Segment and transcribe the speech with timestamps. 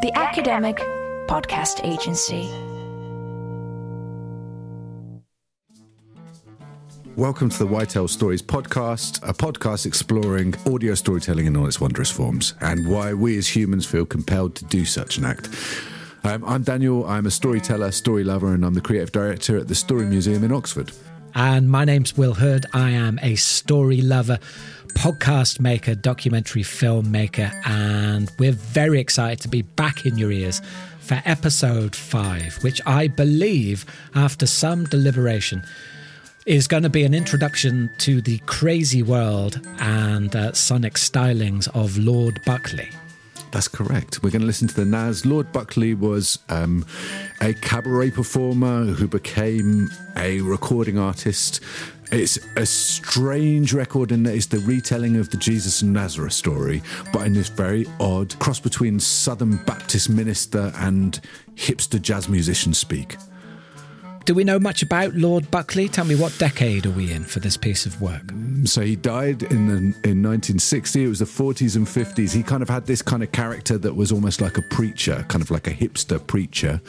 [0.00, 0.78] the Academic
[1.28, 2.48] Podcast Agency.
[7.16, 11.82] Welcome to the Why Tell Stories podcast, a podcast exploring audio storytelling in all its
[11.82, 15.50] wondrous forms and why we as humans feel compelled to do such an act.
[16.24, 19.74] Um, I'm Daniel, I'm a storyteller, story lover, and I'm the creative director at the
[19.74, 20.92] Story Museum in Oxford.
[21.34, 22.66] And my name's Will Hurd.
[22.72, 24.38] I am a story lover,
[24.94, 30.60] podcast maker, documentary filmmaker, and we're very excited to be back in your ears
[31.00, 35.62] for episode five, which I believe, after some deliberation,
[36.46, 41.96] is going to be an introduction to the crazy world and uh, sonic stylings of
[41.96, 42.90] Lord Buckley.
[43.52, 44.22] That's correct.
[44.22, 45.26] We're going to listen to the Naz.
[45.26, 46.86] Lord Buckley was um,
[47.40, 51.60] a cabaret performer who became a recording artist.
[52.12, 56.82] It's a strange record in that it's the retelling of the Jesus and Nazareth story,
[57.12, 61.20] but in this very odd cross between Southern Baptist minister and
[61.54, 63.16] hipster jazz musician speak.
[64.26, 65.88] Do we know much about Lord Buckley?
[65.88, 68.32] Tell me, what decade are we in for this piece of work?
[68.64, 69.76] So he died in the,
[70.08, 71.04] in 1960.
[71.04, 72.34] It was the 40s and 50s.
[72.34, 75.42] He kind of had this kind of character that was almost like a preacher, kind
[75.42, 76.80] of like a hipster preacher.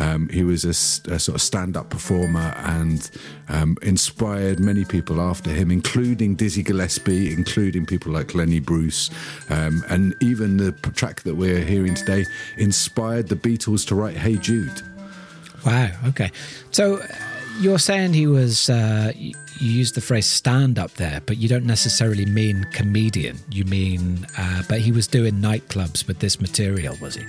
[0.00, 0.70] Um, he was a,
[1.12, 3.08] a, sort of stand-up performer and
[3.48, 9.10] um, inspired many people after him, including Dizzy Gillespie, including people like Lenny Bruce,
[9.48, 14.36] um, and even the track that we're hearing today inspired the Beatles to write "Hey
[14.36, 14.82] Jude."
[15.64, 15.90] Wow.
[16.08, 16.30] Okay.
[16.70, 17.06] So uh,
[17.60, 21.66] you're saying he was, uh, you used the phrase stand up there, but you don't
[21.66, 23.38] necessarily mean comedian.
[23.50, 27.24] You mean, uh, but he was doing nightclubs with this material, was he?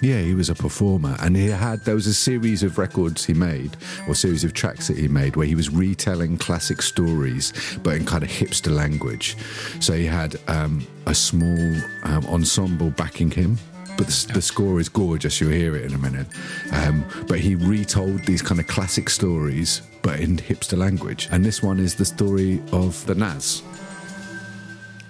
[0.00, 3.34] Yeah, he was a performer, and he had there was a series of records he
[3.34, 3.76] made,
[4.08, 7.52] or series of tracks that he made, where he was retelling classic stories,
[7.84, 9.36] but in kind of hipster language.
[9.78, 13.58] So he had um, a small um, ensemble backing him,
[13.96, 15.40] but the, the, score is gorgeous.
[15.40, 16.26] You'll hear it in a minute.
[16.72, 21.28] Um, but he retold these kind of classic stories, but in hipster language.
[21.30, 23.62] And this one is the story of the Naz.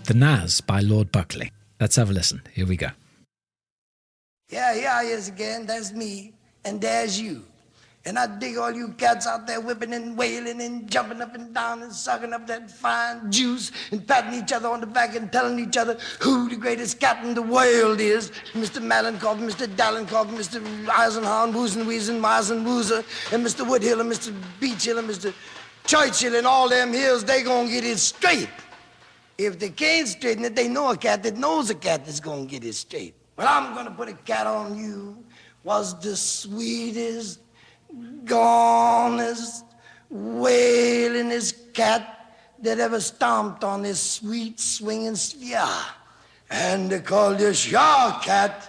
[0.05, 1.53] The Naz by Lord Buckley.
[1.81, 2.43] Let's have a listen.
[2.53, 2.89] Here we go.
[4.51, 5.67] Yeah, here I is again.
[5.67, 6.33] That's me.
[6.65, 7.45] And there's you.
[8.05, 11.55] And I dig all you cats out there whipping and wailing and jumping up and
[11.55, 15.31] down and sucking up that fine juice and patting each other on the back and
[15.31, 18.33] telling each other who the greatest cat in the world is.
[18.55, 18.83] Mr.
[18.83, 19.69] Malenkov, Mr.
[19.69, 20.61] Dalenkov, Mr.
[20.89, 23.65] Eisenhower, Woozen Weezen, Meisen Woozer, and Mr.
[23.65, 24.35] Woodhill and Mr.
[24.61, 25.33] Beachhill and Mr.
[25.87, 28.49] Churchill and all them hills, they gonna get it straight.
[29.39, 32.47] If they can't straighten it, they know a cat that knows a cat that's gonna
[32.47, 33.15] get it straight.
[33.37, 35.25] But I'm gonna put a cat on you
[35.65, 37.39] was the sweetest
[38.25, 39.65] gonest,
[40.13, 45.67] wailingest cat that ever stomped on this sweet swinging sphere.
[46.51, 48.69] And they called this your cat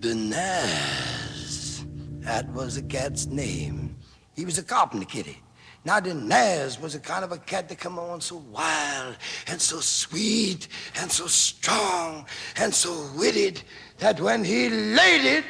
[0.00, 1.84] the Naz.
[2.20, 3.96] That was the cat's name.
[4.34, 5.42] He was a carpenter kitty.
[5.84, 9.16] Now the Naz was a kind of a cat that come on so wild
[9.46, 10.68] and so sweet
[11.00, 12.26] and so strong
[12.56, 13.62] and so witted
[13.98, 15.44] that when he laid it,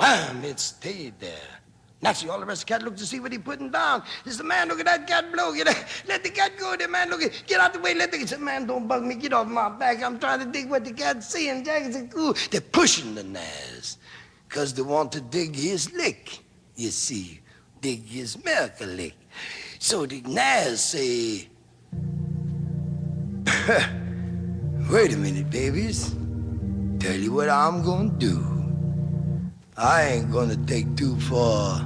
[0.00, 0.42] Wham!
[0.44, 1.60] It stayed there.
[2.00, 4.02] Naturally, all the rest of the cat looked to see what he putting down.
[4.24, 5.52] He said, man, look at that cat blow.
[5.52, 7.10] Get that, let the cat go there, man.
[7.10, 7.92] Look at, get out the way.
[7.92, 9.14] Let the He said, man, don't bug me.
[9.14, 10.02] Get off my back.
[10.02, 11.62] I'm trying to dig what the cat's seeing.
[11.62, 12.34] Jack said, cool.
[12.50, 13.98] They're pushing the Naz
[14.48, 16.38] because they want to dig his lick,
[16.76, 17.42] you see.
[17.82, 19.16] Dig his miracle lick.
[19.78, 21.46] So the Naz say,
[24.90, 26.14] wait a minute, babies.
[26.98, 28.59] Tell you what I'm going to do.
[29.80, 31.80] I ain't gonna take two for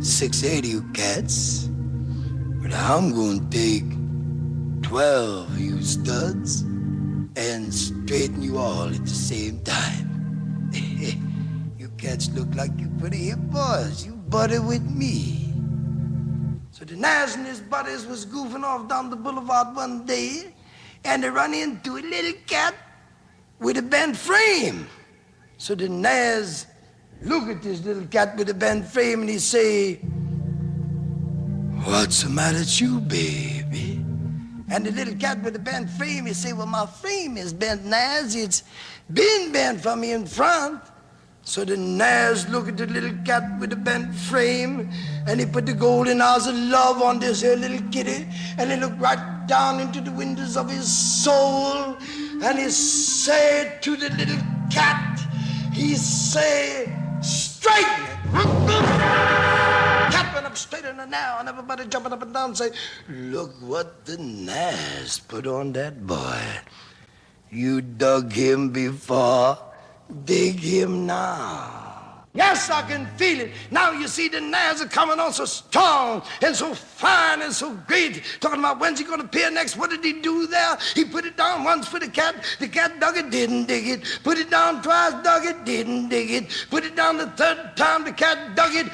[0.00, 1.68] six eighty you cats,
[2.62, 3.84] but I'm gonna take
[4.80, 6.62] twelve you studs
[7.36, 10.70] and straighten you all at the same time.
[11.78, 14.06] you cats look like you pretty hip boys.
[14.06, 15.52] You buddy with me.
[16.70, 20.54] So the Naz and his buddies was goofing off down the boulevard one day,
[21.04, 22.74] and they run into a little cat
[23.58, 24.86] with a bent frame.
[25.58, 26.68] So the Naz
[27.24, 29.94] look at this little cat with a bent frame and he say,
[31.84, 34.04] What's the matter with you, baby?
[34.70, 37.84] And the little cat with the bent frame, he say, Well, my frame is bent,
[37.84, 38.34] Naz.
[38.34, 38.62] It's
[39.12, 40.80] been bent for me in front.
[41.44, 44.88] So the Naz look at the little cat with the bent frame
[45.26, 48.28] and he put the golden eyes of love on this here little kitty
[48.58, 50.86] and he looked right down into the windows of his
[51.24, 51.96] soul
[52.44, 54.38] and he said to the little
[54.70, 55.18] cat,
[55.72, 56.91] he said,
[57.62, 58.18] straighten it.
[60.10, 62.70] Tapping up straighter than now, and everybody jumping up and down and say,
[63.08, 66.42] Look what the Naz put on that boy.
[67.50, 69.58] You dug him before,
[70.24, 71.81] dig him now.
[72.34, 73.52] Yes, I can feel it.
[73.70, 77.74] Now you see the Naz are coming on so strong and so fine and so
[77.86, 78.22] great.
[78.40, 79.76] Talking about when's he going to appear next?
[79.76, 80.78] What did he do there?
[80.94, 82.36] He put it down once for the cat.
[82.58, 84.20] The cat dug it, didn't dig it.
[84.24, 86.66] Put it down twice, dug it, didn't dig it.
[86.70, 88.86] Put it down the third time, the cat dug it.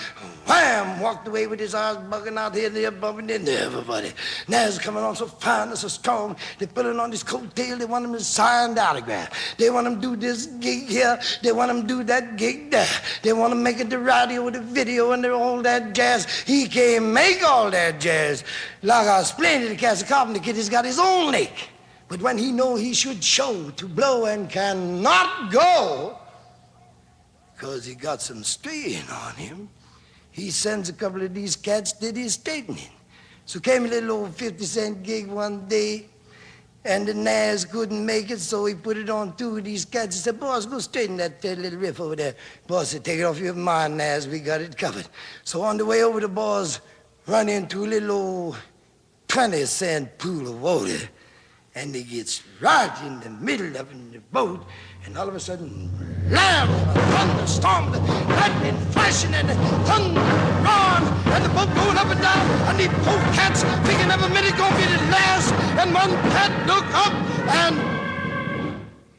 [0.49, 1.01] Wham!
[1.01, 4.13] Walked away with his eyes bugging out here, and there, bumping into everybody.
[4.49, 6.37] Now he's coming on so fine and so strong.
[6.59, 7.79] They put it on his coattail.
[7.79, 9.57] They want him to sign the autograph.
[9.59, 11.21] They want him to do this gig here.
[11.43, 12.89] They want him to do that gig there.
[13.23, 16.27] They want to make it the radio, with the video, and all that jazz.
[16.47, 18.43] He can't make all that jazz.
[18.83, 21.53] Like I explained to the Carpenter kid, he's got his own lick.
[22.09, 26.19] But when he know he should show to blow and cannot go,
[27.55, 29.69] because he got some strain on him,
[30.39, 32.91] he sends a couple of these cats did his straightening.
[33.47, 36.07] So came a little old 50 cent gig one day,
[36.85, 40.17] and the Naz couldn't make it, so he put it on two of these cats.
[40.17, 42.35] He said, boss, go straighten that uh, little riff over there.
[42.67, 45.09] Boss said, take it off your mind, Naz, we got it covered.
[45.45, 46.81] So on the way over, the boss
[47.27, 48.57] run into a little old
[49.29, 51.09] 20 cent pool of water,
[51.75, 54.65] and he gets right in the middle of the boat,
[55.09, 55.91] and all of a sudden,
[56.29, 56.69] lamb,
[57.13, 57.91] thunderstorm,
[58.29, 59.49] lightning flashing, and
[59.89, 60.21] thunder
[60.67, 64.55] roaring, and the boat going up and down, and the poor cats thinking every minute
[64.59, 65.51] gonna be the last,
[65.81, 67.15] and one cat look up,
[67.65, 67.77] and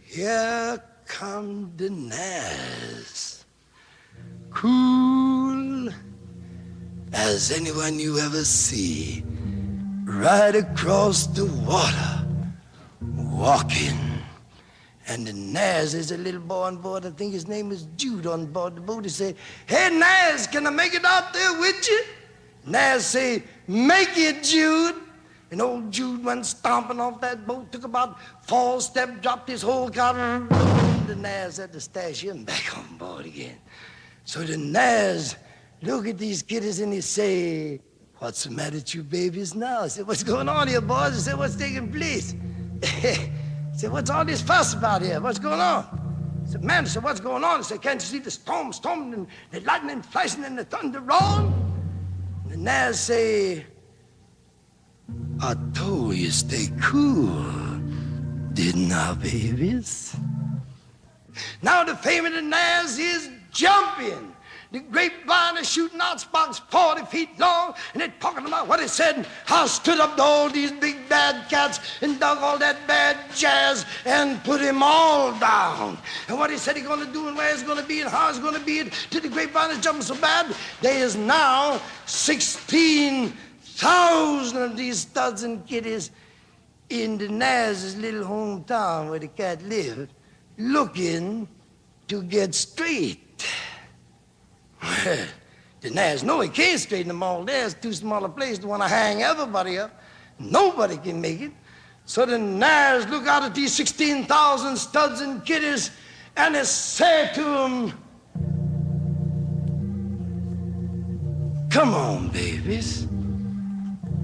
[0.03, 3.45] here come the Naz.
[4.51, 5.89] Cool
[7.13, 9.24] as anyone you ever see,
[10.03, 12.27] right across the water,
[13.01, 14.19] walking.
[15.09, 17.03] And the Naz is a little boy on board.
[17.03, 19.06] I think his name is Jude on board the boat.
[19.06, 19.35] He say,
[19.65, 22.03] Hey, Naz, can I make it out there with you?
[22.67, 24.95] Naz say, Make it, Jude.
[25.50, 29.89] And old Jude went stomping off that boat, took about four steps, dropped his whole
[29.89, 30.47] cotton.
[31.07, 33.57] The Naz had to stash him back on board again.
[34.25, 35.38] So the Naz
[35.81, 37.81] look at these kiddies and he say,
[38.19, 39.81] What's the matter with you babies now?
[39.81, 41.13] I said, What's going on here, boys?
[41.13, 42.35] I said, What's taking place?
[43.79, 45.21] Said, what's all this fuss about here?
[45.21, 45.85] What's going on?
[46.43, 47.59] I said, man, said, what's going on?
[47.59, 50.99] I said, can't you see the storm storming and the lightning flashing and the thunder
[50.99, 51.53] roaring?
[52.43, 53.65] And the Naz say,
[55.39, 57.29] I told you stay cool,
[58.51, 60.13] didn't I, babies?
[61.61, 64.35] Now the fame of the Naz is jumping.
[64.71, 68.88] The grapevine is shooting out sparks 40 feet long, and they're talking about what he
[68.88, 69.25] said.
[69.48, 73.88] I stood up to all these big bad cats and dug all that bad jazz
[74.06, 75.98] and put him all down.
[76.27, 78.12] And what he said he's going to do and where he's going to be and
[78.12, 81.16] how he's going to be it till the grapevine is jumping so bad, there is
[81.16, 86.12] now 16,000 of these studs and kiddies
[86.89, 90.13] in the Naz's little hometown where the cat lived,
[90.60, 91.48] looking
[92.07, 93.25] to get straight.
[95.05, 95.27] Well,
[95.81, 97.45] the Naz know he can't straighten them all.
[97.45, 99.97] There's too small a place to want to hang everybody up.
[100.37, 101.51] Nobody can make it.
[102.05, 105.91] So the Naz look out at these 16,000 studs and kiddies
[106.35, 107.93] and they say to them,
[111.69, 113.07] Come on, babies.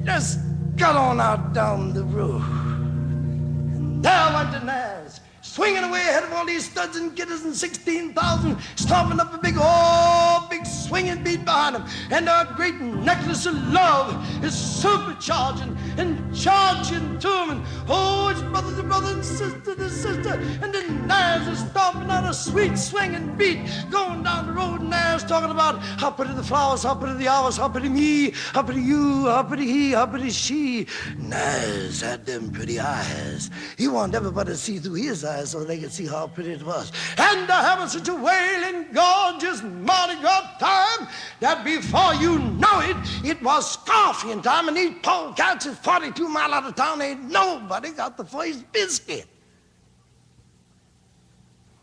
[0.04, 0.40] Just
[0.76, 2.42] got on out down the road.
[2.42, 7.56] And there went the Naz swinging away ahead of all these studs and kiddies and
[7.56, 11.86] 16,000, stomping up a big, oh, big swinging beat behind them.
[12.12, 14.10] And our great necklace of love
[14.44, 17.50] is supercharging and charging to them.
[17.50, 20.34] And oh, it's brother to brother and sister to sister.
[20.62, 23.60] And the Naz is stomping on a sweet swinging beat
[23.90, 24.82] going down the road.
[24.82, 28.64] Naz talking about how pretty the flowers, how pretty the hours, how pretty me, how
[28.64, 30.88] pretty you, how pretty he, how pretty she.
[31.18, 33.50] Naz had them pretty eyes.
[33.78, 36.64] He wanted everybody to see through his eyes so they could see how pretty it
[36.64, 36.92] was.
[37.18, 41.08] And they're having such a wailing, gorgeous Mardi Gras time
[41.40, 46.28] that before you know it, it was scorpion time, and these poor polecats is 42
[46.28, 47.02] miles out of town.
[47.02, 49.28] Ain't nobody got the first biscuit.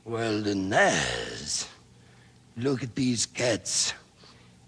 [0.04, 1.69] Well, the Naz,
[2.57, 3.95] look at these cats,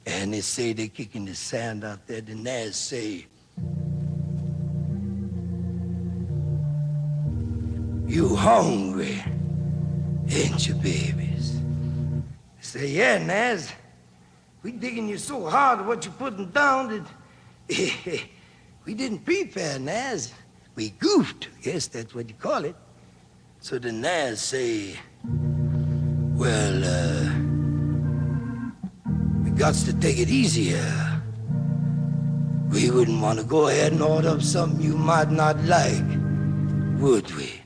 [0.06, 2.20] and they say they're kicking the sand out there.
[2.20, 3.26] The Naz say,
[8.06, 9.24] You hungry,
[10.28, 11.56] ain't you, babies?
[11.56, 13.72] I say, yeah, Naz.
[14.64, 17.04] We digging you so hard at what you're putting down that
[18.86, 20.32] we didn't prepare, Naz.
[20.74, 21.48] We goofed.
[21.60, 22.74] Yes, that's what you call it.
[23.60, 27.30] So the Naz say, well, uh,
[29.44, 31.20] we got to take it easier.
[32.70, 36.02] We wouldn't want to go ahead and order up something you might not like,
[36.98, 37.60] would we?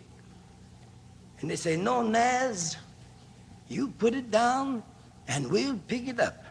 [1.40, 2.76] And they say, no, Naz,
[3.68, 4.82] You put it down,
[5.28, 6.47] and we'll pick it up.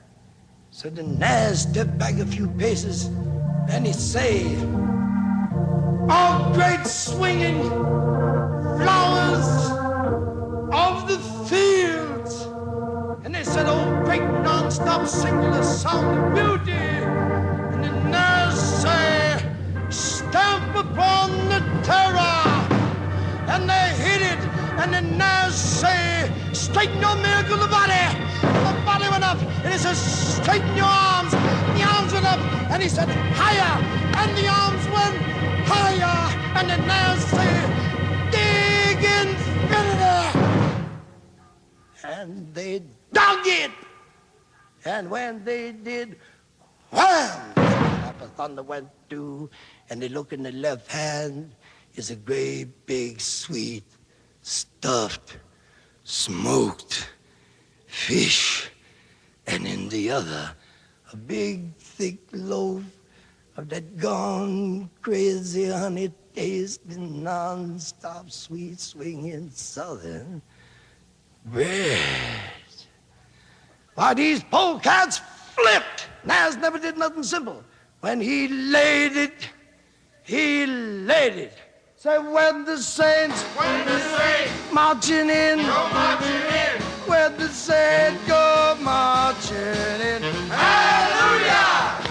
[0.78, 3.06] So the Naz stepped back a few paces,
[3.68, 4.46] and he said,
[6.08, 7.64] All great swinging
[8.78, 9.72] flowers
[10.72, 11.18] of the
[11.50, 12.46] fields.
[13.26, 16.78] And they said, Oh, great non-stop singular sound of beauty.
[17.74, 19.52] And the Naz say,
[19.90, 22.52] Stamp upon the terror.
[23.50, 24.40] And they hit it,
[24.78, 28.57] and the Naz say, Straighten your miracle the body.
[28.98, 31.30] Body went up, and he said, Straighten your arms.
[31.32, 32.40] The arms went up,
[32.72, 33.78] and he said, Higher.
[34.18, 35.18] And the arms went
[35.70, 36.18] higher.
[36.58, 37.54] And the Naz say,
[38.34, 40.40] Dig infinity.
[42.04, 42.82] And they
[43.14, 43.70] dug it.
[44.84, 46.18] And when they did,
[46.90, 47.54] wham!
[48.20, 49.52] The thunder went through,
[49.92, 51.54] and they look in the left hand
[51.94, 53.84] is a great big sweet
[54.42, 55.38] stuffed
[56.04, 57.12] smoked
[57.86, 58.72] fish,
[59.48, 60.52] and in the other
[61.14, 62.84] a big thick loaf
[63.56, 70.42] of that gone crazy honey tasting non-stop sweet swinging southern
[71.46, 72.00] bread.
[73.96, 75.20] Why, these polecats
[75.56, 76.08] flipped.
[76.24, 77.64] Naz never did nothing simple.
[78.02, 79.50] When he laid it,
[80.24, 81.54] he laid it.
[81.96, 88.22] Say when the saints, When the saints marching in, go marching in, when the saints
[88.28, 90.22] go marching in.
[90.50, 92.10] hallelujah!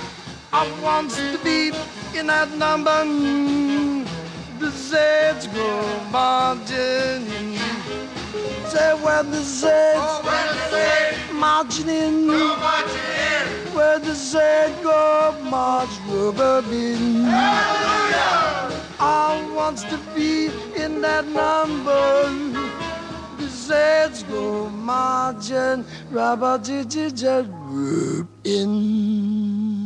[0.52, 1.72] I want to be
[2.18, 3.04] in that number.
[4.58, 7.56] The saints go marching in.
[8.68, 12.26] Say when the saints oh, When the saints marching in.
[12.26, 12.96] go marching
[13.30, 17.24] in, Where the said go march rubber in.
[17.24, 18.82] hallelujah!
[18.98, 22.65] I wants to be in that number.
[23.66, 29.84] The said go marching rubber rub in.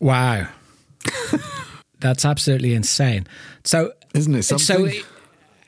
[0.00, 0.48] Wow.
[2.00, 3.28] That's absolutely insane.
[3.62, 5.04] So, Isn't it So it,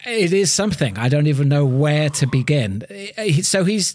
[0.04, 0.98] it is something.
[0.98, 2.82] I don't even know where to begin.
[3.42, 3.94] So he's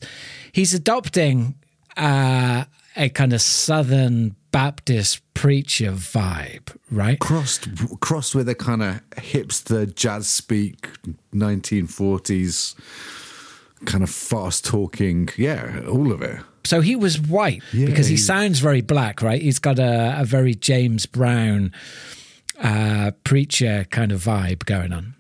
[0.54, 1.56] he's adopting
[1.98, 2.64] uh,
[2.98, 7.20] a kind of Southern Baptist preacher vibe, right?
[7.20, 7.68] crossed
[8.00, 10.88] crossed with a kind of hipster jazz speak
[11.34, 12.76] 1940s
[13.86, 18.16] kind of fast talking yeah all of it So he was white Yeah, because he,
[18.16, 19.42] he- sounds very black, right?
[19.42, 21.72] He's got a, a very James Brown
[22.60, 25.14] uh, preacher kind of vibe going on.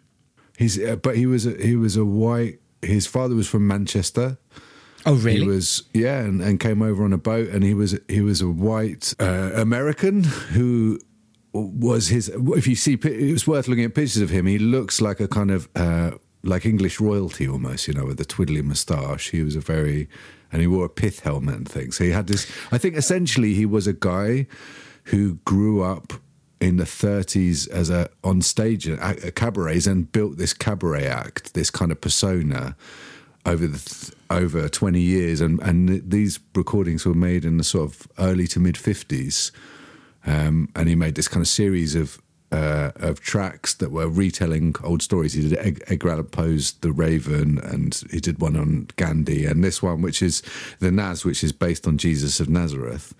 [0.57, 4.37] he's uh, but he was a, he was a white his father was from manchester
[5.07, 5.39] Oh, really?
[5.39, 8.41] He was yeah, and, and came over on a boat, and he was he was
[8.41, 10.99] a white uh, American who
[11.53, 12.29] was his.
[12.29, 14.45] If you see, pi- it was worth looking at pictures of him.
[14.45, 16.11] He looks like a kind of uh,
[16.43, 19.29] like English royalty almost, you know, with a twiddly moustache.
[19.29, 20.09] He was a very,
[20.51, 21.95] and he wore a pith helmet and things.
[21.95, 22.45] So he had this.
[22.73, 24.47] I think essentially he was a guy
[25.05, 26.13] who grew up
[26.59, 31.53] in the 30s as a on stage at, at cabarets and built this cabaret act,
[31.53, 32.75] this kind of persona
[33.45, 37.89] over the th- over 20 years and and these recordings were made in the sort
[37.89, 39.51] of early to mid 50s
[40.25, 44.75] um, and he made this kind of series of uh, of tracks that were retelling
[44.83, 45.33] old stories.
[45.33, 49.81] He did Edgar Allan Poe's The Raven, and he did one on Gandhi, and this
[49.81, 50.41] one, which is
[50.79, 53.13] the Naz, which is based on Jesus of Nazareth,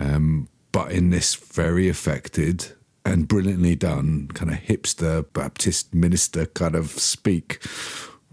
[0.00, 2.72] um, but in this very affected
[3.04, 7.62] and brilliantly done kind of hipster Baptist minister kind of speak.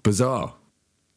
[0.01, 0.55] Bizarre.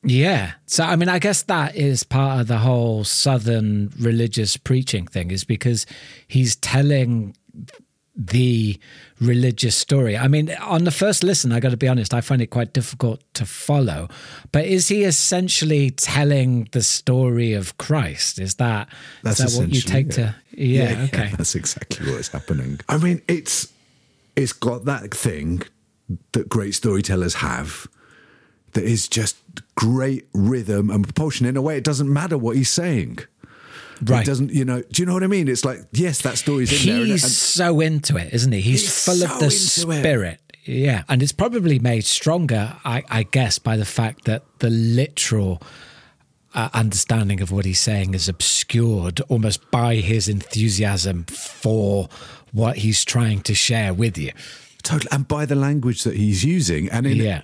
[0.07, 0.53] Yeah.
[0.67, 5.31] So, I mean, I guess that is part of the whole Southern religious preaching thing,
[5.31, 5.85] is because
[6.29, 7.37] he's telling
[8.17, 8.79] the
[9.21, 10.17] religious story.
[10.17, 12.73] I mean, on the first listen, I got to be honest, I find it quite
[12.73, 14.09] difficult to follow.
[14.53, 18.39] But is he essentially telling the story of Christ?
[18.39, 18.89] Is that
[19.25, 20.13] is that what you take it.
[20.13, 20.35] to?
[20.53, 21.09] Yeah.
[21.13, 21.33] okay.
[21.37, 22.81] that's exactly what's happening.
[22.89, 23.73] I mean, it's
[24.35, 25.63] it's got that thing
[26.33, 27.87] that great storytellers have
[28.77, 29.37] that is just
[29.75, 33.19] great rhythm and propulsion in a way it doesn't matter what he's saying.
[34.05, 34.23] Right.
[34.23, 35.49] It doesn't, you know, do you know what I mean?
[35.49, 37.07] It's like, yes, that story's in there.
[37.07, 38.61] He's so into it, isn't he?
[38.61, 40.01] He's, He's full of the so into it.
[40.03, 40.41] spirit.
[40.65, 41.05] Yeah.
[41.09, 45.63] And it's probably made stronger, I, I guess, by the fact that the literal
[46.55, 52.09] uh, understanding of what he's saying is obscured almost by his enthusiasm for
[52.53, 54.33] what he's trying to share with you.
[54.87, 57.43] Totally, and by the language that he's using, and in Yeah.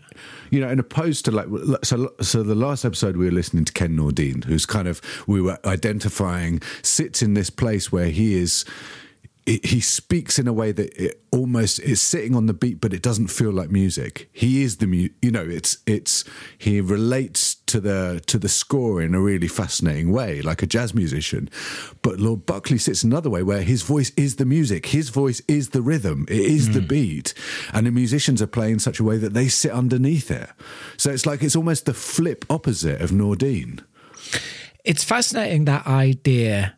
[0.51, 1.49] you know, in opposed to like
[1.83, 2.13] so.
[2.21, 5.59] So the last episode we were listening to Ken Nordine, who's kind of we were
[5.65, 8.65] identifying sits in this place where he is.
[9.47, 12.93] It, he speaks in a way that it almost is sitting on the beat, but
[12.93, 14.29] it doesn't feel like music.
[14.33, 16.25] He is the mu- you know, it's it's
[16.59, 20.95] he relates to the to the score in a really fascinating way, like a jazz
[20.95, 21.51] musician.
[22.03, 25.71] But Lord Buckley sits another way where his voice is the music, his voice is
[25.71, 26.87] the rhythm, it is the hmm.
[26.87, 27.35] beat,
[27.73, 30.51] and the musicians are playing in such a way that they sit underneath it.
[30.97, 33.81] So it's like it's almost the flip opposite of Nordine.
[34.85, 36.75] It's fascinating that idea,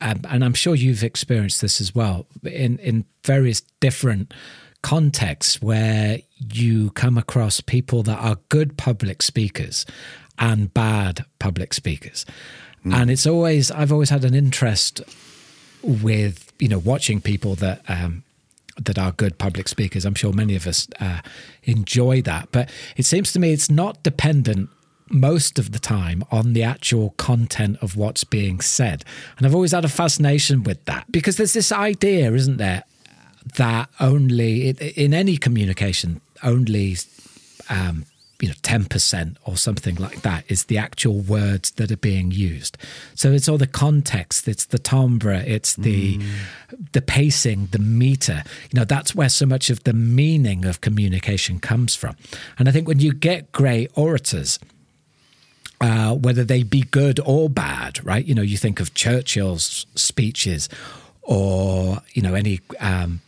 [0.00, 4.32] um, and I'm sure you've experienced this as well in in various different
[4.82, 9.84] contexts where you come across people that are good public speakers
[10.38, 12.24] and bad public speakers,
[12.84, 15.02] and it's always I've always had an interest
[15.82, 17.82] with you know watching people that.
[17.88, 18.24] Um,
[18.80, 20.04] that are good public speakers.
[20.04, 21.18] I'm sure many of us uh,
[21.64, 24.70] enjoy that, but it seems to me it's not dependent
[25.10, 29.04] most of the time on the actual content of what's being said.
[29.36, 32.84] And I've always had a fascination with that because there's this idea, isn't there,
[33.56, 36.96] that only in any communication, only
[37.70, 38.04] um,
[38.40, 42.78] you know, 10% or something like that is the actual words that are being used.
[43.14, 46.20] So it's all the context, it's the timbre, it's the
[46.92, 48.44] the pacing, the meter.
[48.70, 52.16] You know, that's where so much of the meaning of communication comes from.
[52.58, 54.60] And I think when you get great orators,
[55.80, 58.24] uh, whether they be good or bad, right?
[58.24, 60.68] You know, you think of Churchill's speeches
[61.22, 63.20] or, you know, any um,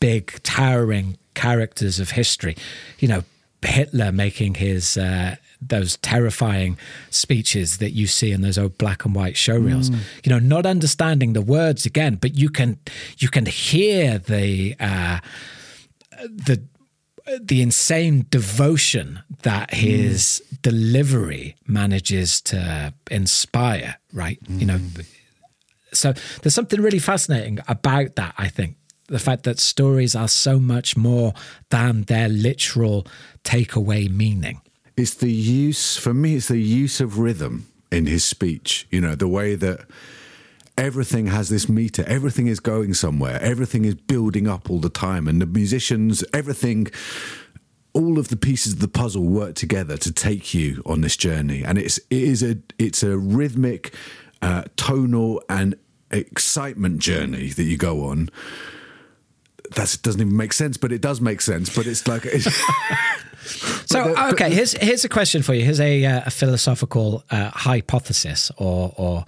[0.00, 2.56] big, towering characters of history.
[2.98, 3.22] You know,
[3.62, 6.78] Hitler making his uh, those terrifying
[7.10, 9.90] speeches that you see in those old black and white showreels.
[10.24, 12.78] You know, not understanding the words again, but you can
[13.18, 15.18] you can hear the uh,
[16.22, 16.62] the
[17.40, 20.62] the insane devotion that his mm.
[20.62, 23.96] delivery manages to inspire.
[24.12, 24.78] Right, you know.
[24.78, 25.06] Mm.
[25.92, 28.34] So there's something really fascinating about that.
[28.38, 28.76] I think
[29.08, 31.32] the fact that stories are so much more
[31.70, 33.06] than their literal
[33.44, 34.60] takeaway meaning.
[34.96, 38.86] It's the use, for me, it's the use of rhythm in his speech.
[38.90, 39.86] You know, the way that
[40.78, 45.26] everything has this meter, everything is going somewhere, everything is building up all the time,
[45.28, 46.88] and the musicians, everything.
[47.92, 51.64] All of the pieces of the puzzle work together to take you on this journey,
[51.64, 53.94] and it's it is a it's a rhythmic,
[54.42, 55.76] uh, tonal, and
[56.10, 58.28] excitement journey that you go on.
[59.76, 61.74] That doesn't even make sense, but it does make sense.
[61.74, 62.44] But it's like it's,
[63.86, 65.64] So, the- okay, here's here's a question for you.
[65.64, 69.24] Here's a, uh, a philosophical uh, hypothesis or or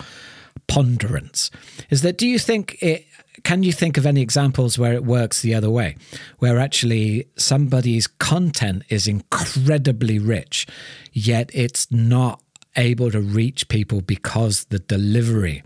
[0.68, 1.50] ponderance.
[1.90, 3.06] Is that do you think it?
[3.44, 5.96] Can you think of any examples where it works the other way,
[6.38, 10.66] where actually somebody's content is incredibly rich,
[11.12, 12.42] yet it's not
[12.76, 15.62] able to reach people because the delivery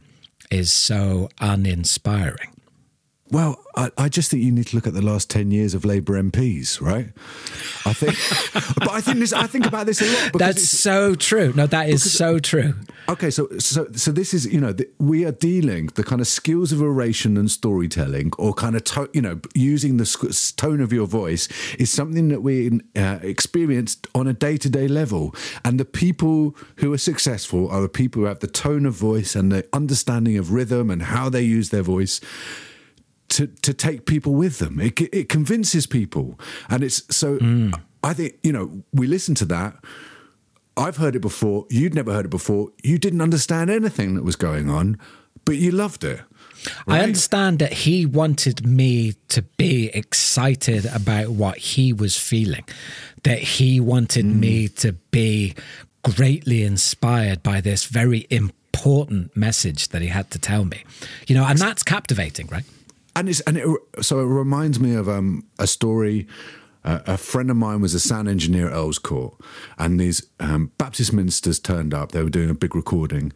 [0.51, 2.52] is so uninspiring?
[3.33, 5.87] Well, I, I just think you need to look at the last ten years of
[5.87, 7.09] Labour MPs, right?
[7.87, 9.33] I think, but I think this.
[9.33, 10.35] I think about this a lot.
[10.35, 11.55] That's so true.
[11.57, 12.75] No, that is so true.
[13.09, 16.27] Okay, so so so this is you know the, we are dealing the kind of
[16.27, 20.93] skills of oration and storytelling, or kind of to, you know using the tone of
[20.93, 25.81] your voice is something that we uh, experience on a day to day level, and
[25.81, 29.51] the people who are successful are the people who have the tone of voice and
[29.51, 32.21] the understanding of rhythm and how they use their voice
[33.33, 34.81] to to take people with them.
[34.81, 37.37] It it convinces people, and it's so.
[37.37, 37.71] Hmm.
[38.05, 39.75] I think you know we listen to that.
[40.77, 41.67] I've heard it before.
[41.71, 42.71] You'd never heard it before.
[42.83, 44.99] You didn't understand anything that was going on,
[45.45, 46.21] but you loved it.
[46.87, 52.65] I understand that he wanted me to be excited about what he was feeling,
[53.25, 54.41] that he wanted hmm.
[54.41, 55.55] me to be
[56.03, 60.85] greatly inspired by this very important message that he had to tell me.
[61.27, 62.65] You know, and that's captivating, right?
[63.15, 63.67] And it's and it,
[64.01, 66.27] so it reminds me of um, a story.
[66.85, 69.35] Uh, a friend of mine was a sound engineer at Earls Court,
[69.79, 72.11] and these um, Baptist ministers turned up.
[72.11, 73.33] They were doing a big recording,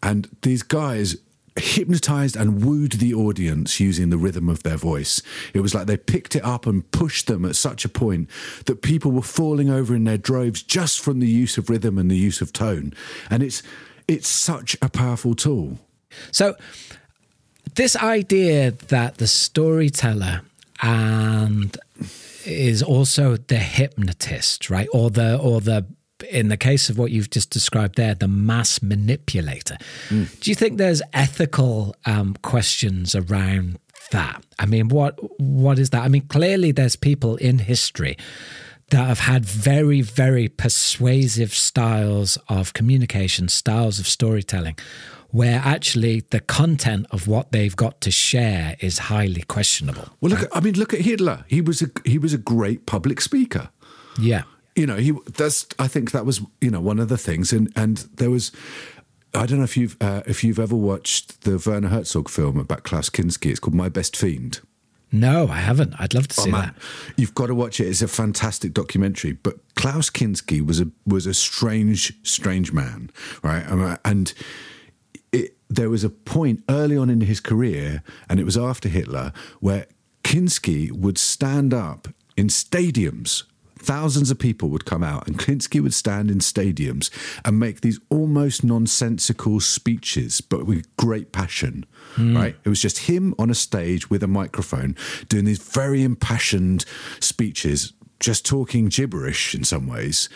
[0.00, 1.16] and these guys
[1.56, 5.22] hypnotized and wooed the audience using the rhythm of their voice.
[5.52, 8.28] It was like they picked it up and pushed them at such a point
[8.66, 12.10] that people were falling over in their droves just from the use of rhythm and
[12.10, 12.92] the use of tone.
[13.30, 13.62] And it's
[14.08, 15.78] it's such a powerful tool.
[16.30, 16.56] So,
[17.74, 20.42] this idea that the storyteller
[20.82, 21.76] and
[22.44, 24.88] is also the hypnotist, right?
[24.92, 25.86] Or the or the
[26.30, 29.76] in the case of what you've just described there, the mass manipulator.
[30.40, 33.78] Do you think there's ethical um, questions around
[34.10, 34.44] that?
[34.58, 36.02] I mean, what what is that?
[36.02, 38.16] I mean, clearly there's people in history
[38.90, 44.76] that have had very, very persuasive styles of communication, styles of storytelling,
[45.34, 50.08] where actually the content of what they've got to share is highly questionable.
[50.20, 50.42] Well, look.
[50.42, 51.44] At, I mean, look at Hitler.
[51.48, 53.70] He was a he was a great public speaker.
[54.16, 54.44] Yeah.
[54.76, 55.66] You know, he that's.
[55.76, 58.52] I think that was you know one of the things, and and there was.
[59.34, 62.84] I don't know if you've uh, if you've ever watched the Werner Herzog film about
[62.84, 63.50] Klaus Kinski.
[63.50, 64.60] It's called My Best Fiend.
[65.10, 65.94] No, I haven't.
[65.98, 66.76] I'd love to see Oh, that.
[67.16, 67.88] You've got to watch it.
[67.88, 69.32] It's a fantastic documentary.
[69.32, 73.10] But Klaus Kinski was a was a strange, strange man,
[73.42, 73.64] right?
[74.04, 74.32] And
[75.68, 79.86] there was a point early on in his career, and it was after Hitler, where
[80.22, 83.44] Kinski would stand up in stadiums.
[83.78, 87.10] Thousands of people would come out, and Kinski would stand in stadiums
[87.44, 91.84] and make these almost nonsensical speeches, but with great passion.
[92.14, 92.36] Hmm.
[92.36, 92.56] Right?
[92.64, 94.96] It was just him on a stage with a microphone
[95.28, 96.84] doing these very impassioned
[97.20, 100.28] speeches, just talking gibberish in some ways.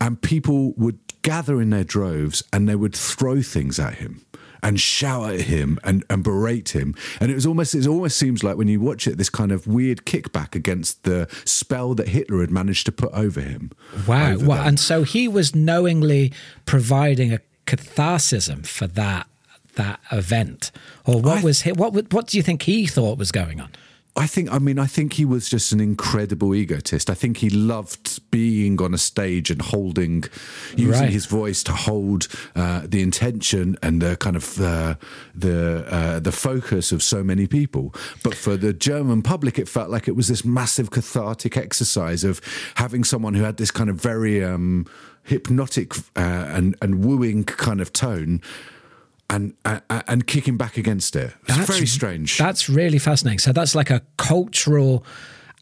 [0.00, 4.26] And people would gather in their droves and they would throw things at him
[4.62, 6.94] and shout at him and, and berate him.
[7.20, 9.66] And it was almost it almost seems like when you watch it, this kind of
[9.66, 13.70] weird kickback against the spell that Hitler had managed to put over him.
[14.06, 14.34] Wow.
[14.34, 16.32] Over and so he was knowingly
[16.64, 19.26] providing a catharsism for that
[19.74, 20.70] that event,
[21.06, 23.70] or what I- was he, what what do you think he thought was going on?
[24.14, 27.08] I think, I mean, I think he was just an incredible egotist.
[27.08, 30.24] I think he loved being on a stage and holding,
[30.76, 31.10] using Right.
[31.10, 34.96] his voice to hold uh, the intention and the kind of uh,
[35.34, 37.94] the uh, the focus of so many people.
[38.22, 42.40] But for the German public, it felt like it was this massive cathartic exercise of
[42.74, 44.84] having someone who had this kind of very um,
[45.22, 46.20] hypnotic uh,
[46.56, 48.42] and and wooing kind of tone.
[49.30, 51.32] And, uh, and kicking back against it.
[51.48, 52.36] It's very strange.
[52.36, 53.38] That's really fascinating.
[53.38, 55.04] So that's like a cultural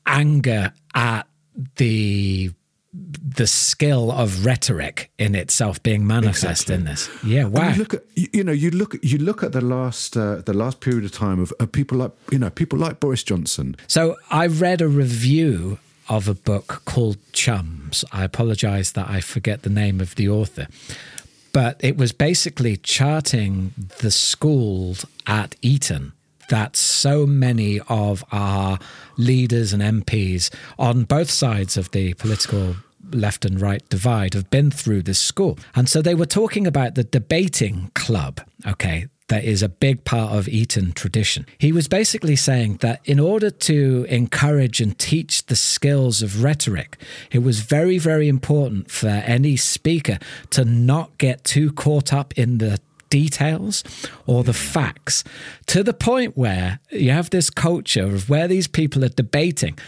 [0.07, 1.29] anger at
[1.77, 2.51] the
[2.93, 6.75] the skill of rhetoric in itself being manifest Exactly.
[6.75, 7.09] in this.
[7.25, 7.69] Yeah, And wow.
[7.71, 10.53] You look at you, you know you look you look at the last uh, the
[10.53, 13.77] last period of time of, of people like you know people like Boris Johnson.
[13.87, 18.05] So I read a review of a book called Chums.
[18.11, 20.67] I apologize that I forget the name of the author.
[21.53, 26.13] But it was basically charting the school at Eton
[26.49, 28.79] that so many of our
[29.17, 32.77] leaders and MPs on both sides of the political
[33.13, 35.59] left and right divide have been through this school.
[35.75, 40.33] And so they were talking about the debating club, okay, that is a big part
[40.33, 41.47] of Eton tradition.
[41.57, 46.99] He was basically saying that in order to encourage and teach the skills of rhetoric,
[47.31, 50.19] it was very, very important for any speaker
[50.51, 53.85] to not get too caught up in the details
[54.27, 55.23] or the facts
[55.67, 59.79] to the point where you have this culture of where these people are debating.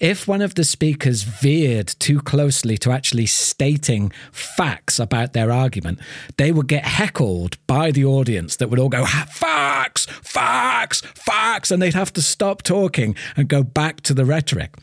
[0.00, 6.00] If one of the speakers veered too closely to actually stating facts about their argument,
[6.36, 11.70] they would get heckled by the audience that would all go, "Ha- facts, facts, facts,
[11.70, 14.74] and they'd have to stop talking and go back to the rhetoric.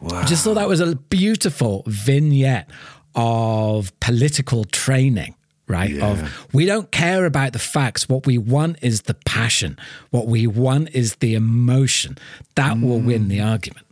[0.00, 0.20] Wow.
[0.20, 2.68] I just thought that was a beautiful vignette
[3.14, 5.34] of political training,
[5.68, 5.90] right?
[5.90, 6.06] Yeah.
[6.06, 8.08] Of we don't care about the facts.
[8.08, 9.78] What we want is the passion.
[10.10, 12.18] What we want is the emotion.
[12.54, 13.50] That will win the mm.
[13.50, 13.86] argument.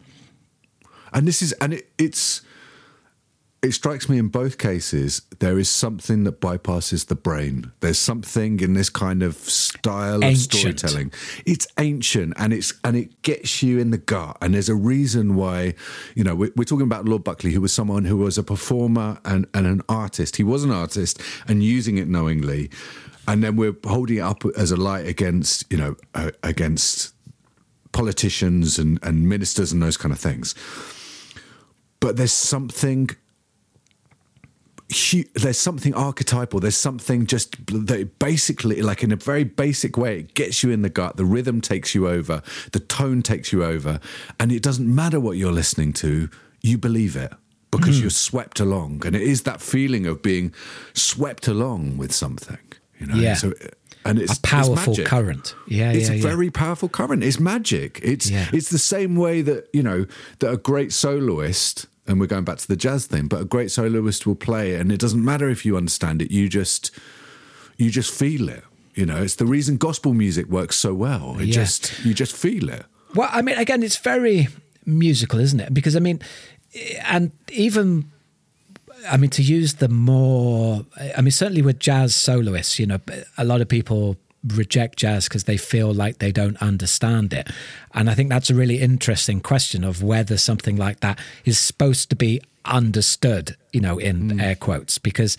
[1.12, 2.42] And this is and it, it's
[3.64, 7.72] it strikes me in both cases there is something that bypasses the brain.
[7.80, 11.12] There's something in this kind of style of storytelling.
[11.46, 14.36] It's ancient and it's and it gets you in the gut.
[14.40, 15.74] And there's a reason why,
[16.14, 19.18] you know, we're, we're talking about Lord Buckley, who was someone who was a performer
[19.24, 20.36] and, and an artist.
[20.36, 22.70] He was an artist and using it knowingly.
[23.26, 27.14] And then we're holding it up as a light against, you know, uh, against
[27.92, 30.54] politicians and, and ministers and those kind of things
[32.00, 33.08] but there's something
[35.34, 40.34] there's something archetypal there's something just that basically like in a very basic way it
[40.34, 44.00] gets you in the gut the rhythm takes you over the tone takes you over
[44.38, 46.28] and it doesn't matter what you're listening to
[46.62, 47.32] you believe it
[47.70, 48.02] because hmm.
[48.02, 50.52] you're swept along and it is that feeling of being
[50.92, 52.58] swept along with something
[52.98, 53.34] you know Yeah.
[53.34, 53.52] so
[54.04, 55.06] and it's A powerful it's magic.
[55.06, 55.54] current.
[55.66, 56.22] Yeah, it's yeah, a yeah.
[56.22, 57.24] very powerful current.
[57.24, 58.00] It's magic.
[58.02, 58.48] It's Yeah.
[58.52, 60.06] it's the same way that you know
[60.40, 63.70] that a great soloist, and we're going back to the jazz thing, but a great
[63.70, 66.30] soloist will play, and it doesn't matter if you understand it.
[66.30, 66.90] You just
[67.76, 68.64] you just feel it.
[68.94, 71.36] You know, it's the reason gospel music works so well.
[71.40, 71.54] It Yeah.
[71.54, 72.84] just you just feel it.
[73.14, 74.48] Well, I mean, again, it's very
[74.86, 75.72] musical, isn't it?
[75.74, 76.20] Because I mean,
[77.06, 78.10] and even.
[79.10, 82.98] I mean, to use the more, I mean, certainly with jazz soloists, you know,
[83.36, 87.48] a lot of people reject jazz because they feel like they don't understand it.
[87.92, 92.10] And I think that's a really interesting question of whether something like that is supposed
[92.10, 94.42] to be understood, you know, in mm.
[94.42, 95.36] air quotes, because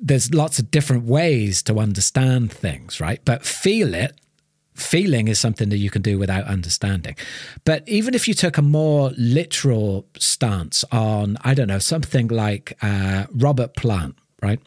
[0.00, 3.20] there's lots of different ways to understand things, right?
[3.24, 4.18] But feel it
[4.76, 7.16] feeling is something that you can do without understanding.
[7.64, 12.76] But even if you took a more literal stance on, I don't know, something like
[12.82, 14.60] uh, Robert Plant, right?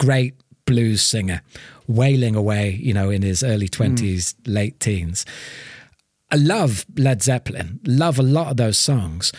[0.00, 1.42] Great blues singer,
[1.88, 4.34] wailing away, you know, in his early 20s, mm.
[4.46, 5.24] late teens.
[6.30, 9.32] I love Led Zeppelin, love a lot of those songs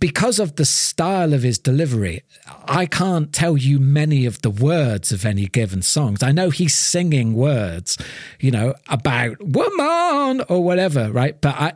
[0.00, 2.22] because of the style of his delivery,
[2.66, 6.22] I can't tell you many of the words of any given songs.
[6.22, 7.96] I know he's singing words,
[8.40, 11.40] you know, about woman or whatever, right?
[11.40, 11.72] But I,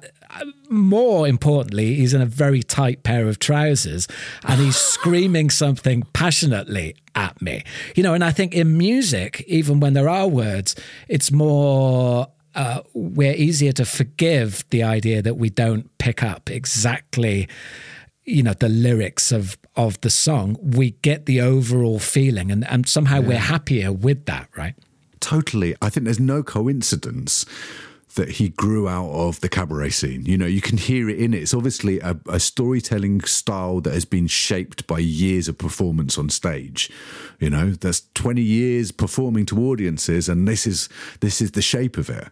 [0.68, 4.06] more importantly, he's in a very tight pair of trousers
[4.44, 7.64] and he's screaming something passionately at me.
[7.96, 10.76] You know, and I think in music, even when there are words,
[11.08, 17.48] it's more uh, we're easier to forgive the idea that we don't pick up exactly
[18.24, 22.88] you know the lyrics of of the song we get the overall feeling and and
[22.88, 23.28] somehow yeah.
[23.28, 24.74] we're happier with that right
[25.20, 27.46] totally i think there's no coincidence
[28.14, 30.24] that he grew out of the cabaret scene.
[30.26, 31.42] You know, you can hear it in it.
[31.42, 36.28] It's obviously a, a, storytelling style that has been shaped by years of performance on
[36.28, 36.90] stage.
[37.38, 40.88] You know, that's 20 years performing to audiences, and this is
[41.20, 42.28] this is the shape of it.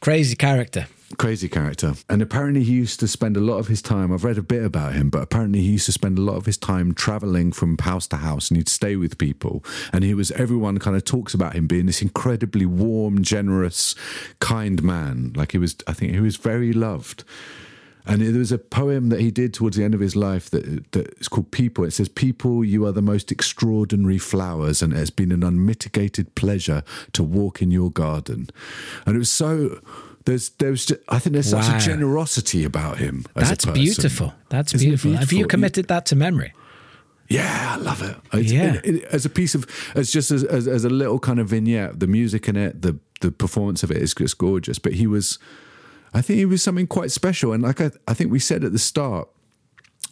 [0.00, 0.86] Crazy character.
[1.16, 1.94] Crazy character.
[2.10, 4.12] And apparently, he used to spend a lot of his time.
[4.12, 6.44] I've read a bit about him, but apparently, he used to spend a lot of
[6.44, 9.64] his time traveling from house to house and he'd stay with people.
[9.90, 13.94] And he was, everyone kind of talks about him being this incredibly warm, generous,
[14.40, 15.32] kind man.
[15.34, 17.24] Like he was, I think he was very loved.
[18.08, 20.92] And there was a poem that he did towards the end of his life that
[20.92, 21.84] that is called People.
[21.84, 26.34] It says, People, you are the most extraordinary flowers, and it has been an unmitigated
[26.34, 28.48] pleasure to walk in your garden.
[29.04, 29.82] And it was so
[30.28, 31.62] there's there's I think there's wow.
[31.62, 33.24] such a generosity about him.
[33.34, 34.34] That's beautiful.
[34.50, 35.10] That's beautiful.
[35.10, 35.20] beautiful.
[35.20, 36.52] Have you committed that to memory?
[37.28, 38.16] Yeah, I love it.
[38.32, 41.18] It's, yeah, it, it, as a piece of as just as, as, as a little
[41.18, 44.78] kind of vignette, the music in it, the the performance of it is just gorgeous.
[44.78, 45.38] But he was,
[46.12, 47.52] I think he was something quite special.
[47.52, 49.28] And like I, I think we said at the start,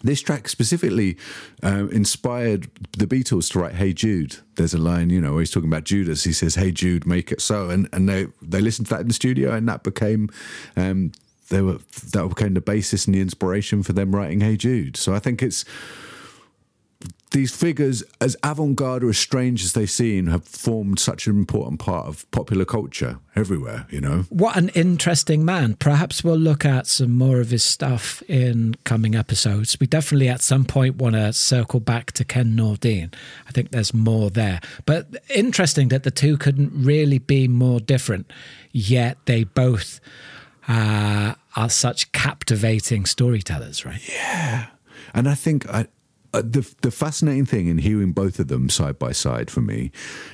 [0.03, 1.17] this track specifically
[1.63, 5.51] uh, inspired the Beatles to write "Hey Jude." There's a line, you know, where he's
[5.51, 6.25] talking about Judas.
[6.25, 9.09] He says, "Hey Jude, make it so," and and they they listened to that in
[9.09, 10.29] the studio, and that became
[10.77, 11.13] um,
[11.49, 11.79] they were
[12.13, 15.43] that became the basis and the inspiration for them writing "Hey Jude." So I think
[15.43, 15.65] it's
[17.33, 21.37] these figures, as avant garde or as strange as they seem, have formed such an
[21.37, 24.25] important part of popular culture everywhere, you know.
[24.31, 25.75] What an interesting man.
[25.75, 29.79] Perhaps we'll look at some more of his stuff in coming episodes.
[29.79, 33.13] We definitely at some point want to circle back to Ken Nordine.
[33.47, 34.61] I think there's more there.
[34.87, 38.33] But interesting that the two couldn't really be more different,
[38.73, 40.01] yet they both
[40.69, 44.01] uh, are such captivating storytellers, right?
[44.09, 44.69] Yeah.
[45.13, 45.87] And I think I,
[46.33, 49.91] uh, the the fascinating thing in hearing both of them side by side for me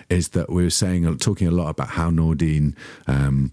[0.09, 2.75] is that we were saying talking a lot about how Nordine.
[3.07, 3.53] Um,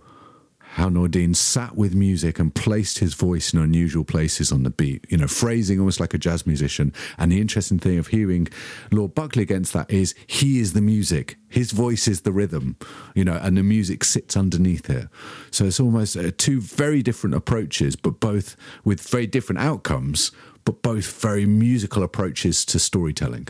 [0.74, 5.04] how Nordine sat with music and placed his voice in unusual places on the beat,
[5.10, 6.94] you know, phrasing almost like a jazz musician.
[7.18, 8.48] And the interesting thing of hearing
[8.92, 12.78] Lord Buckley against that is he is the music, his voice is the rhythm,
[13.16, 15.08] you know, and the music sits underneath it.
[15.50, 20.32] So it's almost uh, two very different approaches, but both with very different outcomes,
[20.66, 23.48] but both very musical approaches to storytelling.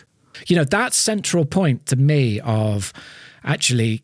[0.47, 2.93] You know, that central point to me of
[3.43, 4.03] actually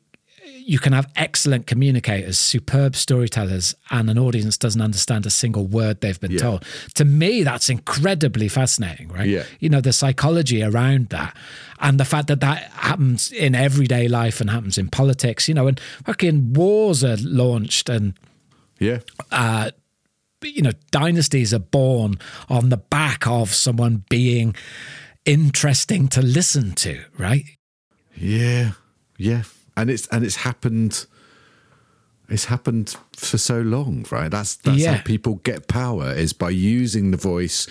[0.66, 6.02] you can have excellent communicators, superb storytellers, and an audience doesn't understand a single word
[6.02, 6.40] they've been yeah.
[6.40, 6.66] told.
[6.96, 9.28] To me, that's incredibly fascinating, right?
[9.28, 9.44] Yeah.
[9.60, 11.38] You know, the psychology around that
[11.80, 15.68] and the fact that that happens in everyday life and happens in politics, you know,
[15.68, 18.14] and fucking wars are launched and.
[18.80, 19.00] Yeah.
[19.32, 19.72] Uh,
[20.50, 22.16] you know, dynasties are born
[22.50, 24.56] on the back of someone being
[25.26, 27.46] interesting to listen to, right?
[28.16, 28.72] Yeah,
[29.18, 29.44] yeah,
[29.76, 31.06] and it's and it's happened.
[32.28, 34.32] It's happened for so long, right?
[34.32, 34.96] That's that's yeah.
[34.96, 37.68] how people get power is by using the voice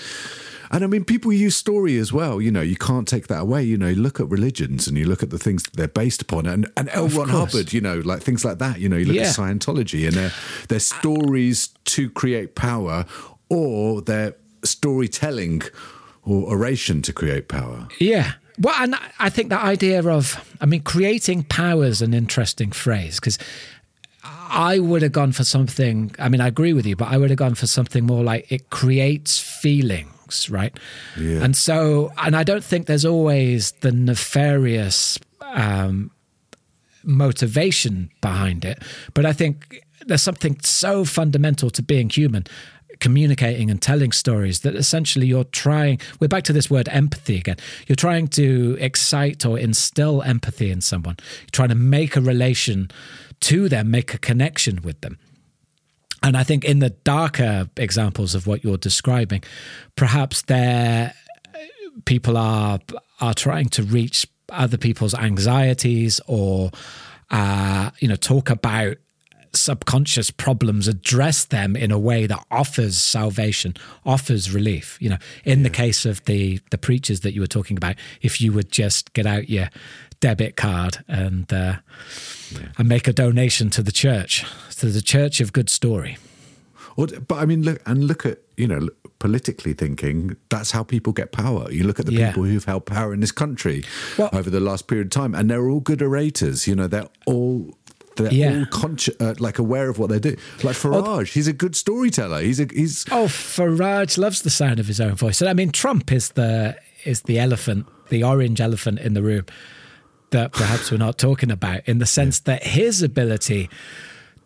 [0.74, 2.40] and I mean, people use story as well.
[2.40, 3.62] You know, you can't take that away.
[3.62, 6.46] You know, you look at religions and you look at the things they're based upon.
[6.46, 7.06] And, and L.
[7.06, 8.80] Ron Hubbard, you know, like things like that.
[8.80, 9.22] You know, you look yeah.
[9.22, 10.32] at Scientology and
[10.68, 13.06] their, stories to create power
[13.48, 14.34] or their
[14.64, 15.62] storytelling
[16.24, 17.87] or oration to create power.
[18.00, 18.32] Yeah.
[18.58, 23.20] Well, and I think the idea of, I mean, creating power is an interesting phrase
[23.20, 23.38] because
[24.24, 26.16] I would have gone for something.
[26.18, 28.50] I mean, I agree with you, but I would have gone for something more like
[28.50, 30.08] it creates feeling
[30.51, 30.77] right?
[31.18, 31.42] Yeah.
[31.42, 36.11] And so, and I don't think there's always the nefarious um,
[37.03, 38.83] motivation behind it.
[39.14, 42.44] But I think there's something so fundamental to being human
[43.01, 47.57] communicating and telling stories that essentially you're trying we're back to this word empathy again
[47.88, 52.88] you're trying to excite or instill empathy in someone you're trying to make a relation
[53.40, 55.18] to them make a connection with them
[56.24, 59.42] and i think in the darker examples of what you're describing
[59.94, 61.14] perhaps there
[62.04, 62.80] people are
[63.20, 66.70] are trying to reach other people's anxieties or
[67.30, 68.96] uh, you know talk about
[69.52, 73.72] subconscious problems address them in a way that offers salvation
[74.04, 75.62] offers relief you know in yeah.
[75.62, 79.12] the case of the the preachers that you were talking about if you would just
[79.12, 79.68] get out your
[80.18, 81.76] debit card and uh,
[82.50, 82.68] yeah.
[82.78, 86.18] and make a donation to the church to the church of good story
[86.96, 91.12] or, but i mean look and look at you know politically thinking that's how people
[91.12, 92.28] get power you look at the yeah.
[92.28, 93.82] people who've held power in this country
[94.18, 97.08] well, over the last period of time and they're all good orators you know they're
[97.26, 97.74] all
[98.16, 98.58] they're yeah.
[98.58, 100.37] all conscious, uh, like aware of what they do.
[100.62, 102.40] Like Farage, oh, he's a good storyteller.
[102.40, 103.04] He's a he's.
[103.10, 105.40] Oh, Farage loves the sound of his own voice.
[105.40, 109.46] And I mean, Trump is the is the elephant, the orange elephant in the room
[110.30, 112.54] that perhaps we're not talking about, in the sense yeah.
[112.54, 113.70] that his ability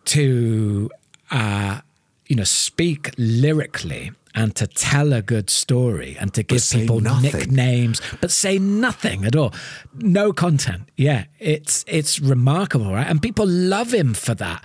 [0.08, 0.90] to,
[1.30, 1.80] uh,
[2.26, 7.32] you know, speak lyrically and to tell a good story and to give people nothing.
[7.32, 9.52] nicknames, but say nothing at all.
[9.94, 10.88] No content.
[10.96, 13.06] Yeah, it's it's remarkable, right?
[13.06, 14.62] And people love him for that.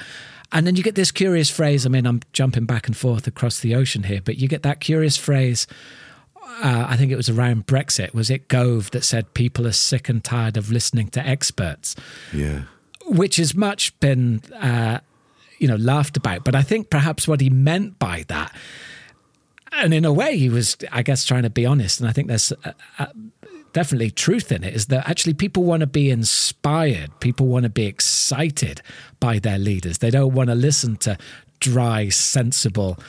[0.52, 1.86] And then you get this curious phrase.
[1.86, 4.80] I mean, I'm jumping back and forth across the ocean here, but you get that
[4.80, 5.66] curious phrase.
[6.62, 8.14] Uh, I think it was around Brexit.
[8.14, 11.96] Was it Gove that said people are sick and tired of listening to experts?
[12.32, 12.64] Yeah,
[13.08, 15.00] which has much been, uh,
[15.64, 16.44] you know, laughed about.
[16.44, 18.54] But I think perhaps what he meant by that
[19.74, 22.00] and in a way, he was, I guess, trying to be honest.
[22.00, 23.08] And I think there's uh, uh,
[23.74, 24.74] definitely truth in it.
[24.74, 28.82] Is that actually people want to be inspired, people want to be excited
[29.20, 29.98] by their leaders.
[29.98, 31.18] They don't want to listen to
[31.60, 33.00] dry, sensible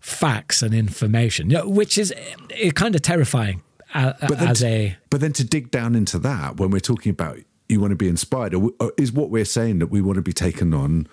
[0.00, 3.62] facts and information, which is uh, kind of terrifying
[3.94, 4.96] uh, as to, a.
[5.10, 7.38] But then to dig down into that, when we're talking about
[7.68, 8.54] you want to be inspired,
[8.96, 11.08] is what we're saying that we want to be taken on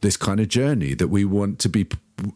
[0.00, 1.86] this kind of journey, that we want to be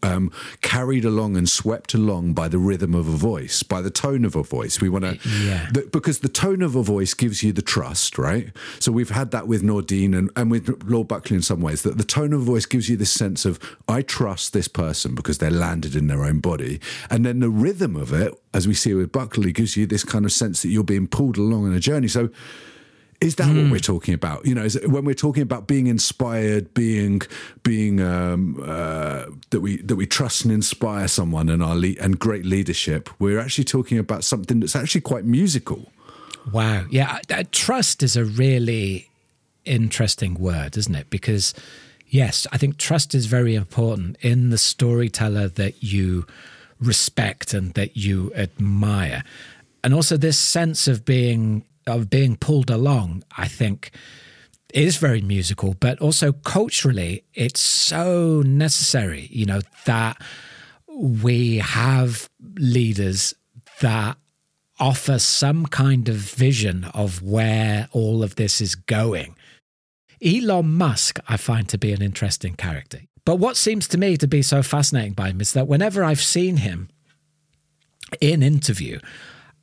[0.03, 4.25] um, carried along and swept along by the rhythm of a voice, by the tone
[4.25, 4.81] of a voice.
[4.81, 5.71] We want to, yeah.
[5.71, 8.49] because the tone of a voice gives you the trust, right?
[8.79, 11.99] So we've had that with Nordine and, and with Lord Buckley in some ways, that
[11.99, 15.39] the tone of a voice gives you this sense of, I trust this person because
[15.39, 16.81] they're landed in their own body.
[17.11, 20.25] And then the rhythm of it, as we see with Buckley, gives you this kind
[20.25, 22.09] of sense that you're being pulled along on a journey.
[22.09, 22.31] So,
[23.23, 23.55] is that mm.
[23.55, 23.71] what hmm.
[23.71, 24.45] we're talking about?
[24.45, 27.23] You know, is when we're talking about being inspired, being
[27.63, 32.19] being um, uh, that we that we trust and inspire someone and our le- and
[32.19, 35.93] great leadership, we're actually talking about something that's actually quite musical.
[36.53, 37.21] Wow, yeah,
[37.53, 39.09] trust is a really
[39.65, 41.09] interesting word, isn't it?
[41.09, 41.55] Because
[42.09, 46.27] yes, I think trust is very important in the storyteller that you
[46.81, 49.23] respect and that you admire,
[49.85, 53.91] and also this sense of being of being pulled along, I think,
[54.73, 60.21] is very musical, but also culturally, it's so necessary, you know, that
[60.89, 63.35] we have leaders
[63.81, 64.17] that
[64.79, 69.37] offer some kind of vision of where all of this is going.
[70.25, 73.01] Elon Musk, I find to be an interesting character.
[73.25, 76.21] But what seems to me to be so fascinating by him is that whenever I've
[76.21, 76.89] seen him
[78.21, 78.99] in interview,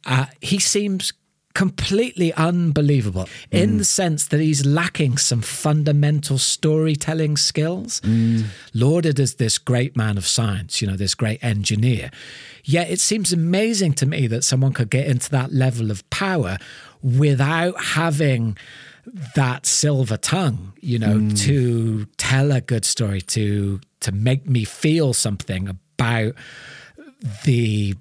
[0.05, 1.13] uh, he seems
[1.53, 3.29] completely unbelievable mm.
[3.51, 8.01] in the sense that he's lacking some fundamental storytelling skills.
[8.01, 8.45] Mm.
[8.73, 12.11] Lauded as this great man of science, you know, this great engineer.
[12.63, 16.57] Yet it seems amazing to me that someone could get into that level of power
[17.01, 18.57] without having
[19.35, 21.39] that silver tongue, you know, mm.
[21.39, 26.33] to tell a good story, to to make me feel something about
[27.43, 27.95] the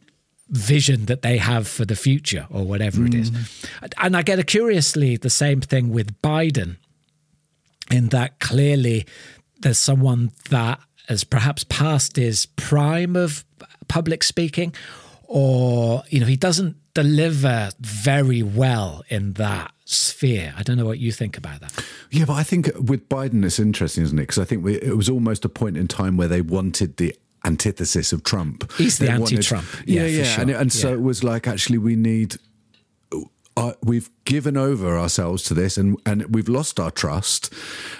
[0.50, 3.08] vision that they have for the future or whatever mm.
[3.08, 3.30] it is.
[3.30, 3.92] Mm.
[3.98, 6.76] And I get a curiously the same thing with Biden,
[7.90, 9.06] in that clearly
[9.60, 13.44] there's someone that has perhaps passed his prime of
[13.88, 14.74] public speaking,
[15.24, 20.52] or, you know, he doesn't deliver very well in that sphere.
[20.56, 21.84] I don't know what you think about that.
[22.10, 24.22] Yeah, but I think with Biden, it's interesting, isn't it?
[24.22, 27.14] Because I think we, it was almost a point in time where they wanted the
[27.44, 28.70] antithesis of Trump.
[28.72, 29.66] He's the anti-Trump.
[29.86, 30.24] yeah, yeah, yeah.
[30.24, 30.42] Sure.
[30.42, 32.36] and, and so it was like actually we need.
[33.56, 37.52] Uh, we've given over ourselves to this and, and we've lost our trust.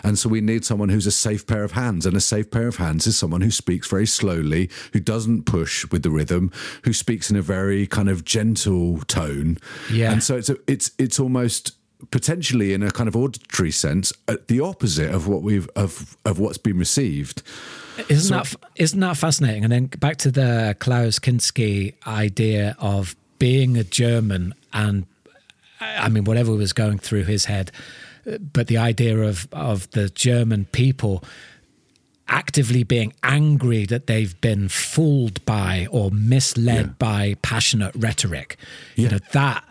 [0.04, 2.06] And so we need someone who's a safe pair of hands.
[2.06, 5.84] And a safe pair of hands is someone who speaks very slowly, who doesn't push
[5.90, 6.52] with the rhythm,
[6.84, 9.58] who speaks in a very kind of gentle tone.
[9.92, 10.12] Yeah.
[10.12, 11.72] And so it's a, it's it's almost
[12.12, 16.38] potentially in a kind of auditory sense, uh, the opposite of what we've of of
[16.38, 17.42] what's been received.
[18.08, 19.64] Isn't that isn't that fascinating?
[19.64, 25.06] And then back to the Klaus Kinski idea of being a German, and
[25.80, 27.70] I mean whatever was going through his head,
[28.52, 31.22] but the idea of of the German people
[32.30, 36.92] actively being angry that they've been fooled by or misled Yeah.
[36.98, 38.58] by passionate rhetoric.
[38.96, 39.64] You know that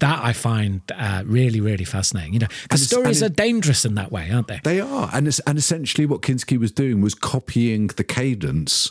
[0.00, 2.34] that I find uh, really really fascinating.
[2.34, 4.60] You know, because stories and are dangerous in that way, aren't they?
[4.62, 8.90] They are, and and essentially what Kinski was doing was copying the cadence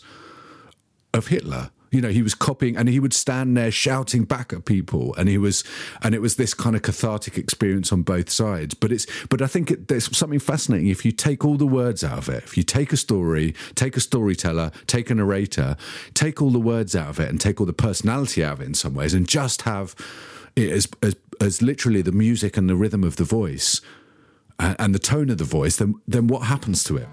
[1.13, 1.71] of Hitler.
[1.91, 5.27] You know, he was copying, and he would stand there shouting back at people, and
[5.27, 5.63] he was,
[6.03, 8.75] and it was this kind of cathartic experience on both sides.
[8.75, 12.03] But it's, but I think it, there's something fascinating if you take all the words
[12.03, 12.43] out of it.
[12.43, 15.77] If you take a story, take a storyteller, take a narrator,
[16.13, 18.65] take all the words out of it, and take all the personality out of it
[18.65, 22.75] in some ways, and just have it as as, as literally the music and the
[22.75, 23.81] rhythm of the voice
[24.59, 27.07] and, and the tone of the voice, then then what happens to it?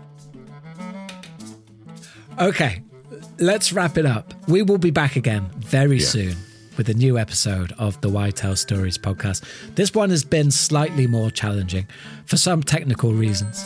[2.38, 2.82] Okay,
[3.38, 4.34] let's wrap it up.
[4.49, 6.07] We will be back again very Yeah.
[6.07, 6.36] soon
[6.76, 9.42] with a new episode of the Why Tell Stories podcast.
[9.74, 11.86] This one has been slightly more challenging
[12.26, 13.64] for some technical reasons,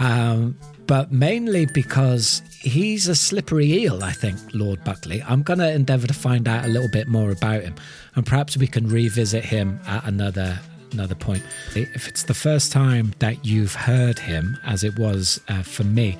[0.00, 0.56] um,
[0.88, 5.22] but mainly because he's a slippery eel, I think, Lord Buckley.
[5.22, 7.76] I'm going to endeavour to find out a little bit more about him,
[8.16, 10.58] and perhaps we can revisit him at another
[10.92, 11.42] another point.
[11.74, 16.16] If it's the first time that you've heard him, as it was uh, for me,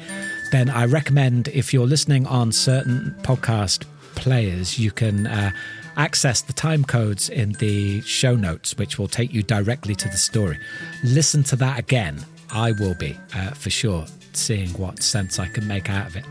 [0.53, 5.53] then I recommend if you're listening on certain podcast players, you can uh,
[5.97, 10.19] access the time codes in the show notes, which will take you directly to the
[10.19, 10.59] story.
[11.03, 12.23] Listen to that again.
[12.51, 16.25] I will be uh, for sure seeing what sense I can make out of it.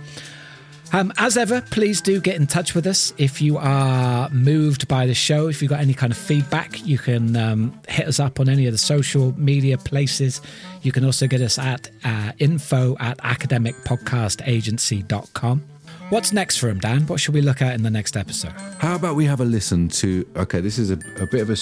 [0.93, 5.05] Um, as ever, please do get in touch with us if you are moved by
[5.05, 5.49] the show.
[5.49, 8.67] If you've got any kind of feedback, you can um, hit us up on any
[8.67, 10.39] of the social media places.
[10.83, 15.63] You can also get us at uh, info at academicpodcastagency.com.
[16.09, 17.05] What's next for him, Dan?
[17.07, 18.53] What should we look at in the next episode?
[18.77, 20.25] How about we have a listen to?
[20.37, 21.57] Okay, this is a, a bit of a,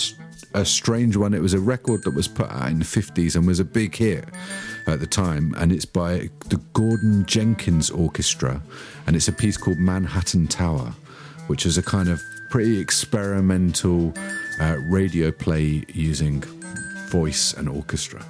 [0.56, 1.34] a strange one.
[1.34, 3.96] It was a record that was put out in the fifties and was a big
[3.96, 4.26] hit
[4.88, 8.62] at the time, and it's by the Gordon Jenkins Orchestra,
[9.06, 10.94] and it's a piece called Manhattan Tower,
[11.48, 14.14] which is a kind of pretty experimental
[14.62, 16.42] uh, radio play using
[17.10, 18.24] voice and orchestra.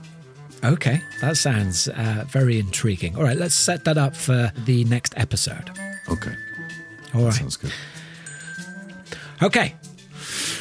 [0.63, 3.15] Okay, that sounds uh, very intriguing.
[3.15, 5.69] All right, let's set that up for the next episode.
[6.09, 6.33] Okay,
[7.13, 7.33] All right.
[7.33, 7.73] sounds good.
[9.43, 9.75] Okay,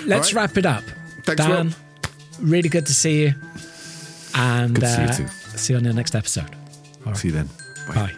[0.05, 0.43] let's right.
[0.43, 0.85] wrap it up.
[1.25, 1.75] Thanks, Dan, Rob.
[2.41, 3.35] really good to see you.
[4.35, 5.29] And Good to see you uh, too.
[5.59, 6.51] see you on the next episode.
[7.07, 7.17] All right.
[7.17, 7.49] See you then.
[7.89, 8.13] Bye.